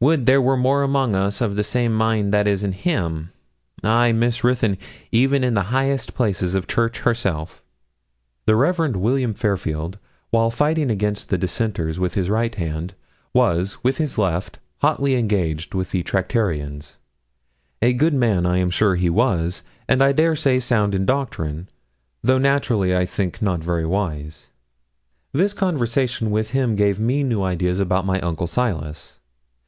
[0.00, 3.30] Would there were more among us of the same mind that is in him!
[3.84, 4.78] Ay, Miss Ruthyn,
[5.12, 7.62] even in the highest places of the Church herself.'
[8.46, 8.96] The Rev.
[8.96, 9.98] William Fairfield,
[10.30, 12.94] while fighting against the Dissenters with his right hand,
[13.34, 16.96] was, with his left, hotly engaged with the Tractarians.
[17.82, 21.68] A good man I am sure he was, and I dare say sound in doctrine,
[22.22, 24.48] though naturally, I think, not very wise.
[25.32, 29.18] This conversation with him gave me new ideas about my uncle Silas.